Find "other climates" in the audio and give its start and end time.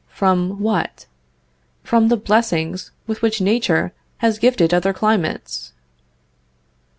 4.73-5.73